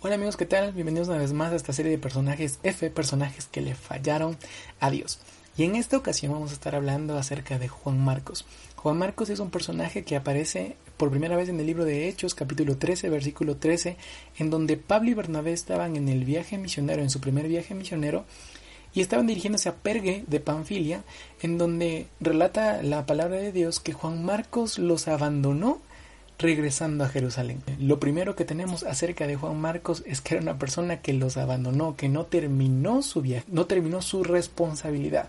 Hola 0.00 0.14
amigos, 0.14 0.36
¿qué 0.36 0.46
tal? 0.46 0.70
Bienvenidos 0.70 1.08
una 1.08 1.18
vez 1.18 1.32
más 1.32 1.52
a 1.52 1.56
esta 1.56 1.72
serie 1.72 1.90
de 1.90 1.98
personajes 1.98 2.60
F, 2.62 2.88
personajes 2.90 3.48
que 3.48 3.60
le 3.60 3.74
fallaron 3.74 4.36
a 4.78 4.92
Dios. 4.92 5.18
Y 5.58 5.64
en 5.64 5.74
esta 5.74 5.96
ocasión 5.96 6.30
vamos 6.30 6.52
a 6.52 6.54
estar 6.54 6.76
hablando 6.76 7.18
acerca 7.18 7.58
de 7.58 7.66
Juan 7.66 7.98
Marcos. 7.98 8.44
Juan 8.76 8.96
Marcos 8.96 9.28
es 9.28 9.40
un 9.40 9.50
personaje 9.50 10.04
que 10.04 10.14
aparece 10.14 10.76
por 10.96 11.10
primera 11.10 11.36
vez 11.36 11.48
en 11.48 11.58
el 11.58 11.66
libro 11.66 11.84
de 11.84 12.08
Hechos, 12.08 12.36
capítulo 12.36 12.76
13, 12.78 13.10
versículo 13.10 13.56
13, 13.56 13.96
en 14.38 14.50
donde 14.50 14.76
Pablo 14.76 15.10
y 15.10 15.14
Bernabé 15.14 15.52
estaban 15.52 15.96
en 15.96 16.08
el 16.08 16.24
viaje 16.24 16.58
misionero, 16.58 17.02
en 17.02 17.10
su 17.10 17.20
primer 17.20 17.48
viaje 17.48 17.74
misionero, 17.74 18.24
y 18.94 19.00
estaban 19.00 19.26
dirigiéndose 19.26 19.68
a 19.68 19.74
Pergue 19.74 20.22
de 20.28 20.38
Panfilia, 20.38 21.02
en 21.42 21.58
donde 21.58 22.06
relata 22.20 22.80
la 22.84 23.04
palabra 23.04 23.38
de 23.38 23.50
Dios 23.50 23.80
que 23.80 23.92
Juan 23.92 24.24
Marcos 24.24 24.78
los 24.78 25.08
abandonó 25.08 25.80
regresando 26.38 27.02
a 27.02 27.08
Jerusalén. 27.08 27.64
Lo 27.80 27.98
primero 27.98 28.36
que 28.36 28.44
tenemos 28.44 28.84
acerca 28.84 29.26
de 29.26 29.34
Juan 29.34 29.60
Marcos 29.60 30.04
es 30.06 30.20
que 30.20 30.36
era 30.36 30.42
una 30.42 30.56
persona 30.56 31.02
que 31.02 31.14
los 31.14 31.36
abandonó, 31.36 31.96
que 31.96 32.08
no 32.08 32.26
terminó 32.26 33.02
su 33.02 33.22
viaje, 33.22 33.44
no 33.48 33.66
terminó 33.66 34.02
su 34.02 34.22
responsabilidad 34.22 35.28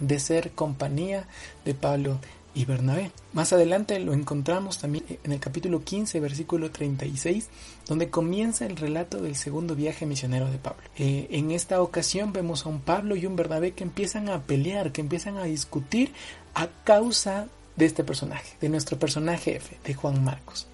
de 0.00 0.18
ser 0.18 0.52
compañía 0.52 1.26
de 1.64 1.74
Pablo 1.74 2.18
y 2.54 2.64
Bernabé. 2.64 3.10
Más 3.32 3.52
adelante 3.52 3.98
lo 3.98 4.12
encontramos 4.12 4.78
también 4.78 5.04
en 5.24 5.32
el 5.32 5.40
capítulo 5.40 5.82
15, 5.84 6.20
versículo 6.20 6.70
36, 6.70 7.48
donde 7.88 8.10
comienza 8.10 8.66
el 8.66 8.76
relato 8.76 9.22
del 9.22 9.36
segundo 9.36 9.74
viaje 9.74 10.06
misionero 10.06 10.50
de 10.50 10.58
Pablo. 10.58 10.82
Eh, 10.98 11.28
en 11.30 11.50
esta 11.50 11.80
ocasión 11.80 12.32
vemos 12.32 12.66
a 12.66 12.68
un 12.68 12.80
Pablo 12.80 13.16
y 13.16 13.26
un 13.26 13.36
Bernabé 13.36 13.72
que 13.72 13.84
empiezan 13.84 14.28
a 14.28 14.42
pelear, 14.42 14.92
que 14.92 15.00
empiezan 15.00 15.38
a 15.38 15.44
discutir 15.44 16.12
a 16.54 16.68
causa 16.84 17.48
de 17.76 17.86
este 17.86 18.04
personaje, 18.04 18.56
de 18.60 18.68
nuestro 18.68 18.98
personaje 18.98 19.56
F, 19.56 19.78
de 19.84 19.94
Juan 19.94 20.22
Marcos. 20.22 20.66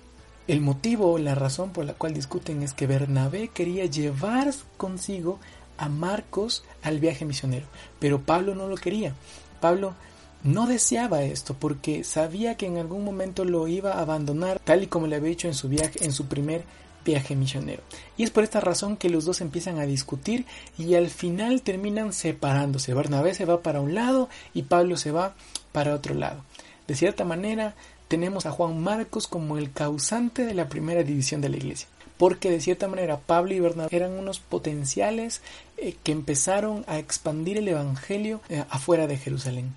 El 0.49 0.63
motivo, 0.63 1.19
la 1.19 1.35
razón 1.35 1.71
por 1.71 1.85
la 1.85 1.93
cual 1.93 2.15
discuten 2.15 2.63
es 2.63 2.73
que 2.73 2.87
Bernabé 2.87 3.49
quería 3.49 3.85
llevar 3.85 4.53
consigo 4.79 5.39
a 5.79 5.89
Marcos 5.89 6.65
al 6.83 6.99
viaje 6.99 7.25
misionero, 7.25 7.67
pero 7.99 8.21
Pablo 8.21 8.55
no 8.55 8.67
lo 8.67 8.77
quería. 8.77 9.15
Pablo 9.61 9.95
no 10.43 10.67
deseaba 10.67 11.23
esto 11.23 11.55
porque 11.59 12.05
sabía 12.05 12.57
que 12.57 12.67
en 12.67 12.79
algún 12.79 13.05
momento 13.05 13.45
lo 13.45 13.67
iba 13.67 13.93
a 13.93 14.01
abandonar, 14.01 14.61
tal 14.61 14.83
y 14.83 14.87
como 14.87 15.07
le 15.07 15.17
había 15.17 15.31
dicho 15.31 15.49
en 15.49 15.55
su 15.55 15.69
viaje, 15.69 16.05
en 16.05 16.13
su 16.13 16.27
primer 16.27 16.65
viaje 17.05 17.35
misionero. 17.35 17.83
Y 18.17 18.23
es 18.23 18.31
por 18.31 18.45
esta 18.45 18.61
razón 18.61 18.97
que 18.97 19.09
los 19.09 19.25
dos 19.25 19.41
empiezan 19.41 19.79
a 19.79 19.87
discutir 19.87 20.45
y 20.77 20.95
al 20.95 21.09
final 21.09 21.63
terminan 21.63 22.13
separándose. 22.13 22.95
Bernabé 22.95 23.35
se 23.35 23.47
va 23.47 23.63
para 23.63 23.81
un 23.81 23.95
lado 23.95 24.29
y 24.55 24.63
Pablo 24.63 24.97
se 24.97 25.11
va 25.11 25.35
para 25.73 25.95
otro 25.95 26.15
lado. 26.15 26.45
De 26.87 26.95
cierta 26.95 27.25
manera, 27.25 27.75
tenemos 28.09 28.47
a 28.47 28.51
Juan 28.51 28.81
Marcos 28.81 29.27
como 29.27 29.59
el 29.59 29.73
causante 29.73 30.45
de 30.45 30.55
la 30.55 30.69
primera 30.69 31.03
división 31.03 31.41
de 31.41 31.49
la 31.49 31.57
iglesia 31.57 31.89
porque 32.19 32.51
de 32.51 32.61
cierta 32.61 32.89
manera 32.89 33.19
Pablo 33.19 33.55
y 33.55 33.61
Bernabé 33.61 33.97
eran 33.97 34.13
unos 34.13 34.41
potenciales 34.41 35.41
eh, 35.77 35.97
que 36.03 36.13
empezaron 36.13 36.85
a 36.89 36.99
expandir 36.99 37.57
el 37.57 37.69
Evangelio 37.69 38.41
eh, 38.49 38.65
afuera 38.69 39.07
de 39.07 39.17
Jerusalén. 39.17 39.73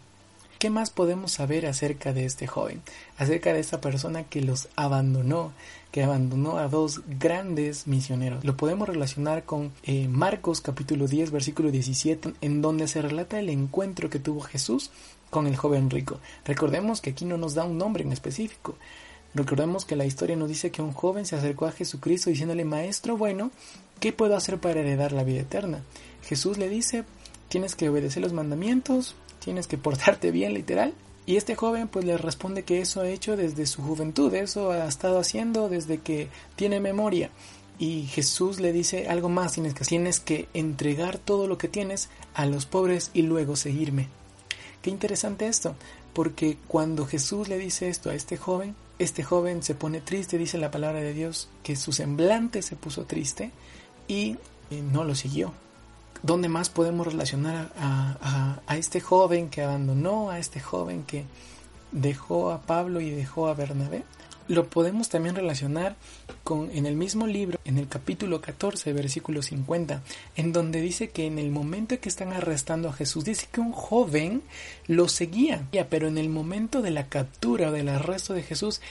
¿Qué 0.62 0.70
más 0.70 0.92
podemos 0.92 1.32
saber 1.32 1.66
acerca 1.66 2.14
de 2.14 2.26
este 2.26 2.46
joven? 2.46 2.84
Acerca 3.18 3.52
de 3.52 3.60
esta 3.60 3.82
persona 3.82 4.26
que 4.26 4.42
los 4.42 4.70
abandonó, 4.76 5.54
que 5.92 6.04
abandonó 6.04 6.60
a 6.60 6.68
dos 6.68 7.02
grandes 7.20 7.88
misioneros. 7.88 8.46
Lo 8.46 8.56
podemos 8.58 8.88
relacionar 8.88 9.44
con 9.44 9.72
eh, 9.84 10.08
Marcos 10.08 10.62
capítulo 10.62 11.08
10 11.08 11.32
versículo 11.32 11.72
17 11.72 12.34
en 12.42 12.62
donde 12.62 12.88
se 12.88 13.02
relata 13.02 13.40
el 13.40 13.50
encuentro 13.50 14.12
que 14.12 14.20
tuvo 14.20 14.42
Jesús 14.42 14.92
con 15.32 15.48
el 15.48 15.56
joven 15.56 15.90
rico. 15.90 16.20
Recordemos 16.46 17.02
que 17.02 17.10
aquí 17.10 17.26
no 17.26 17.38
nos 17.38 17.56
da 17.56 17.64
un 17.64 17.80
nombre 17.80 18.04
en 18.04 18.12
específico, 18.12 18.76
Recordemos 19.34 19.86
que 19.86 19.96
la 19.96 20.06
historia 20.06 20.36
nos 20.36 20.50
dice 20.50 20.72
que 20.72 20.82
un 20.82 20.92
joven 20.92 21.26
se 21.26 21.36
acercó 21.36 21.66
a 21.66 21.72
Jesucristo 21.72 22.30
diciéndole, 22.30 22.66
Maestro 22.66 23.16
bueno, 23.16 23.52
¿qué 24.00 24.12
puedo 24.12 24.36
hacer 24.36 24.60
para 24.60 24.82
heredar 24.82 25.14
la 25.14 25.24
vida 25.24 25.42
eterna? 25.42 25.84
Jesús 26.24 26.58
le 26.58 26.68
dice, 26.68 27.06
tienes 27.48 27.76
que 27.76 27.90
obedecer 27.90 28.22
los 28.22 28.34
mandamientos, 28.34 29.16
tienes 29.44 29.68
que 29.68 29.78
portarte 29.78 30.32
bien 30.32 30.54
literal. 30.54 30.94
Y 31.26 31.38
este 31.38 31.56
joven 31.56 31.88
pues 31.88 32.04
le 32.04 32.18
responde 32.18 32.64
que 32.64 32.82
eso 32.82 33.02
ha 33.02 33.10
hecho 33.10 33.38
desde 33.38 33.66
su 33.68 33.82
juventud, 33.82 34.34
eso 34.34 34.72
ha 34.72 34.88
estado 34.88 35.20
haciendo 35.20 35.70
desde 35.70 36.00
que 36.00 36.30
tiene 36.56 36.80
memoria. 36.80 37.30
Y 37.80 38.04
Jesús 38.08 38.60
le 38.60 38.74
dice 38.74 39.08
algo 39.08 39.30
más, 39.30 39.54
tienes 39.54 39.74
que, 39.74 39.86
tienes 39.86 40.20
que 40.20 40.48
entregar 40.54 41.18
todo 41.20 41.48
lo 41.48 41.58
que 41.58 41.68
tienes 41.68 42.10
a 42.34 42.46
los 42.46 42.66
pobres 42.66 43.12
y 43.14 43.22
luego 43.22 43.56
seguirme. 43.56 44.08
Qué 44.82 44.90
interesante 44.90 45.48
esto, 45.48 45.76
porque 46.14 46.58
cuando 46.68 47.06
Jesús 47.06 47.48
le 47.48 47.58
dice 47.58 47.90
esto 47.90 48.10
a 48.10 48.16
este 48.16 48.38
joven, 48.38 48.76
este 49.00 49.24
joven 49.24 49.64
se 49.64 49.76
pone 49.76 50.02
triste, 50.02 50.38
dice 50.38 50.58
la 50.58 50.72
palabra 50.72 51.00
de 51.00 51.14
Dios, 51.14 51.50
que 51.64 51.76
su 51.76 51.92
semblante 51.92 52.62
se 52.62 52.76
puso 52.76 53.06
triste 53.06 53.52
y 54.08 54.38
eh, 54.70 54.82
no 54.82 55.04
lo 55.04 55.16
siguió. 55.16 55.54
¿Dónde 56.24 56.50
más 56.50 56.70
podemos 56.70 57.08
relacionar 57.08 57.74
a, 57.78 58.60
a, 58.68 58.78
este 58.78 59.02
joven 59.02 59.50
que 59.50 59.64
abandonó, 59.64 60.30
a 60.30 60.38
este 60.38 60.60
joven 60.60 61.04
que 61.04 61.26
dejó 61.92 62.52
a 62.52 62.62
Pablo 62.62 63.02
y 63.02 63.10
dejó 63.10 63.48
a 63.48 63.56
Bernabé? 63.56 64.04
Lo 64.52 64.68
podemos 64.68 65.08
también 65.08 65.34
relacionar 65.34 65.96
con 66.44 66.72
en 66.72 66.86
el 66.86 66.98
mismo 66.98 67.26
libro, 67.26 67.58
en 67.64 67.78
el 67.78 67.88
capítulo 67.88 68.42
14, 68.42 68.92
versículo 68.92 69.42
50, 69.42 70.04
en 70.36 70.52
donde 70.52 70.82
dice 70.82 71.10
que 71.10 71.26
en 71.26 71.40
el 71.40 71.52
momento 71.52 71.98
que 72.02 72.10
están 72.10 72.34
arrestando 72.34 72.90
a 72.90 72.92
Jesús, 72.92 73.24
dice 73.24 73.48
que 73.50 73.62
un 73.62 73.72
joven 73.72 74.42
lo 74.88 75.08
seguía, 75.08 75.66
pero 75.90 76.10
en 76.10 76.18
el 76.18 76.28
momento 76.28 76.82
de 76.82 76.92
la 76.92 77.08
captura 77.08 77.70
o 77.70 77.72
del 77.72 77.88
arresto 77.88 78.34
de 78.34 78.44
Jesús, 78.44 78.82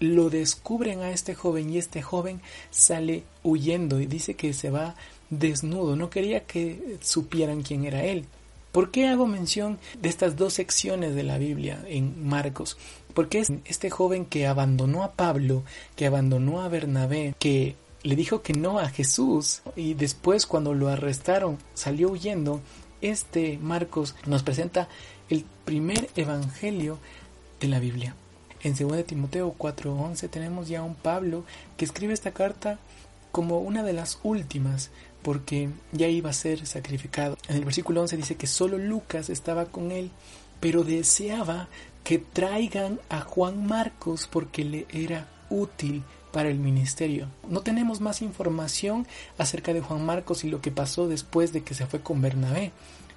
lo 0.00 0.30
descubren 0.30 1.00
a 1.00 1.10
este 1.10 1.34
joven 1.34 1.68
y 1.68 1.76
este 1.76 2.00
joven 2.00 2.40
sale 2.70 3.24
huyendo 3.42 4.00
y 4.00 4.06
dice 4.06 4.36
que 4.36 4.54
se 4.54 4.70
va 4.70 4.94
desnudo, 5.28 5.96
no 5.96 6.08
quería 6.08 6.46
que 6.46 6.96
supieran 7.02 7.60
quién 7.60 7.84
era 7.84 8.04
él. 8.04 8.24
¿Por 8.74 8.90
qué 8.90 9.06
hago 9.06 9.28
mención 9.28 9.78
de 10.00 10.08
estas 10.08 10.34
dos 10.34 10.54
secciones 10.54 11.14
de 11.14 11.22
la 11.22 11.38
Biblia 11.38 11.84
en 11.86 12.26
Marcos? 12.26 12.76
Porque 13.14 13.38
es 13.38 13.52
este 13.66 13.88
joven 13.88 14.26
que 14.26 14.48
abandonó 14.48 15.04
a 15.04 15.12
Pablo, 15.12 15.62
que 15.94 16.06
abandonó 16.06 16.60
a 16.60 16.66
Bernabé, 16.66 17.36
que 17.38 17.76
le 18.02 18.16
dijo 18.16 18.42
que 18.42 18.52
no 18.52 18.80
a 18.80 18.88
Jesús 18.88 19.62
y 19.76 19.94
después 19.94 20.44
cuando 20.46 20.74
lo 20.74 20.88
arrestaron 20.88 21.58
salió 21.74 22.10
huyendo, 22.10 22.60
este 23.00 23.58
Marcos 23.58 24.16
nos 24.26 24.42
presenta 24.42 24.88
el 25.30 25.44
primer 25.64 26.10
evangelio 26.16 26.98
de 27.60 27.68
la 27.68 27.78
Biblia. 27.78 28.16
En 28.64 28.74
2 28.74 29.06
Timoteo 29.06 29.54
4:11 29.56 30.28
tenemos 30.28 30.66
ya 30.66 30.82
un 30.82 30.96
Pablo 30.96 31.44
que 31.76 31.84
escribe 31.84 32.12
esta 32.12 32.32
carta 32.32 32.80
como 33.34 33.58
una 33.58 33.82
de 33.82 33.92
las 33.92 34.20
últimas 34.22 34.92
porque 35.22 35.68
ya 35.90 36.06
iba 36.06 36.30
a 36.30 36.32
ser 36.32 36.64
sacrificado. 36.68 37.36
En 37.48 37.56
el 37.56 37.64
versículo 37.64 38.00
11 38.02 38.16
dice 38.16 38.36
que 38.36 38.46
solo 38.46 38.78
Lucas 38.78 39.28
estaba 39.28 39.64
con 39.64 39.90
él, 39.90 40.12
pero 40.60 40.84
deseaba 40.84 41.66
que 42.04 42.18
traigan 42.18 43.00
a 43.08 43.22
Juan 43.22 43.66
Marcos 43.66 44.28
porque 44.30 44.64
le 44.64 44.86
era 44.92 45.26
útil 45.50 46.04
para 46.30 46.48
el 46.48 46.60
ministerio. 46.60 47.26
No 47.48 47.62
tenemos 47.62 48.00
más 48.00 48.22
información 48.22 49.04
acerca 49.36 49.72
de 49.72 49.80
Juan 49.80 50.06
Marcos 50.06 50.44
y 50.44 50.48
lo 50.48 50.60
que 50.60 50.70
pasó 50.70 51.08
después 51.08 51.52
de 51.52 51.64
que 51.64 51.74
se 51.74 51.86
fue 51.86 52.02
con 52.02 52.22
Bernabé. 52.22 52.70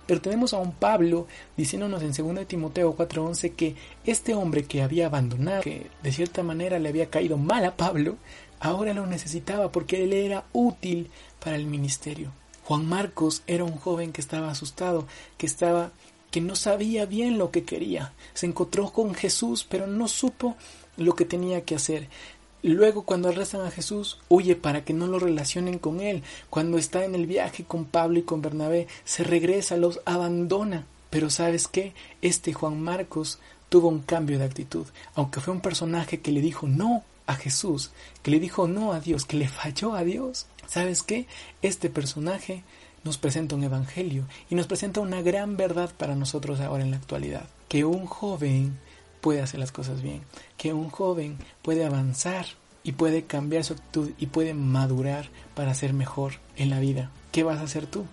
Pero 0.07 0.21
tenemos 0.21 0.53
a 0.53 0.57
un 0.57 0.71
Pablo 0.71 1.27
diciéndonos 1.57 2.01
en 2.01 2.13
2 2.13 2.47
Timoteo 2.47 2.95
4:11 2.95 3.53
que 3.53 3.75
este 4.05 4.33
hombre 4.33 4.63
que 4.63 4.81
había 4.81 5.07
abandonado, 5.07 5.61
que 5.61 5.91
de 6.01 6.11
cierta 6.11 6.41
manera 6.41 6.79
le 6.79 6.89
había 6.89 7.11
caído 7.11 7.37
mal 7.37 7.65
a 7.65 7.75
Pablo, 7.75 8.15
ahora 8.59 8.93
lo 8.93 9.05
necesitaba 9.05 9.71
porque 9.71 10.03
él 10.03 10.13
era 10.13 10.45
útil 10.53 11.09
para 11.43 11.55
el 11.55 11.65
ministerio. 11.65 12.31
Juan 12.63 12.85
Marcos 12.85 13.43
era 13.47 13.63
un 13.63 13.77
joven 13.77 14.11
que 14.11 14.21
estaba 14.21 14.51
asustado, 14.51 15.07
que 15.37 15.45
estaba 15.45 15.91
que 16.31 16.41
no 16.41 16.55
sabía 16.55 17.05
bien 17.05 17.37
lo 17.37 17.51
que 17.51 17.63
quería. 17.63 18.13
Se 18.33 18.45
encontró 18.45 18.91
con 18.91 19.13
Jesús, 19.13 19.65
pero 19.67 19.87
no 19.87 20.07
supo 20.07 20.55
lo 20.97 21.15
que 21.15 21.25
tenía 21.25 21.63
que 21.63 21.75
hacer. 21.75 22.09
Luego, 22.63 23.03
cuando 23.03 23.29
arrestan 23.29 23.61
a 23.61 23.71
Jesús, 23.71 24.19
huye 24.27 24.55
para 24.55 24.83
que 24.83 24.93
no 24.93 25.07
lo 25.07 25.19
relacionen 25.19 25.79
con 25.79 26.01
él. 26.01 26.23
Cuando 26.49 26.77
está 26.77 27.05
en 27.05 27.15
el 27.15 27.27
viaje 27.27 27.63
con 27.63 27.85
Pablo 27.85 28.19
y 28.19 28.23
con 28.23 28.41
Bernabé, 28.41 28.87
se 29.05 29.23
regresa, 29.23 29.77
los 29.77 30.01
abandona. 30.05 30.85
Pero 31.09 31.29
sabes 31.29 31.67
qué? 31.67 31.93
Este 32.21 32.51
Juan 32.53 32.81
Marcos 32.81 33.39
tuvo 33.69 33.87
un 33.87 33.99
cambio 33.99 34.39
de 34.39 34.45
actitud. 34.45 34.85
Aunque 35.15 35.39
fue 35.39 35.53
un 35.53 35.61
personaje 35.61 36.19
que 36.19 36.31
le 36.31 36.41
dijo 36.41 36.67
no 36.67 37.03
a 37.27 37.35
Jesús, 37.35 37.91
que 38.23 38.31
le 38.31 38.39
dijo 38.39 38.67
no 38.67 38.93
a 38.93 38.99
Dios, 38.99 39.25
que 39.25 39.37
le 39.37 39.47
falló 39.47 39.93
a 39.93 40.03
Dios. 40.03 40.47
¿Sabes 40.65 41.03
qué? 41.03 41.27
Este 41.61 41.89
personaje 41.89 42.63
nos 43.03 43.17
presenta 43.17 43.55
un 43.55 43.63
evangelio 43.63 44.25
y 44.49 44.55
nos 44.55 44.67
presenta 44.67 45.01
una 45.01 45.21
gran 45.21 45.55
verdad 45.55 45.91
para 45.95 46.15
nosotros 46.15 46.59
ahora 46.59 46.83
en 46.83 46.91
la 46.91 46.97
actualidad, 46.97 47.47
que 47.69 47.85
un 47.85 48.05
joven 48.05 48.77
puede 49.21 49.41
hacer 49.41 49.59
las 49.59 49.71
cosas 49.71 50.01
bien, 50.01 50.21
que 50.57 50.73
un 50.73 50.89
joven 50.89 51.37
puede 51.61 51.85
avanzar 51.85 52.45
y 52.83 52.93
puede 52.93 53.23
cambiar 53.23 53.63
su 53.63 53.73
actitud 53.73 54.11
y 54.17 54.27
puede 54.27 54.53
madurar 54.53 55.29
para 55.55 55.73
ser 55.73 55.93
mejor 55.93 56.33
en 56.55 56.69
la 56.69 56.79
vida. 56.79 57.11
¿Qué 57.31 57.43
vas 57.43 57.59
a 57.59 57.63
hacer 57.63 57.87
tú? 57.87 58.05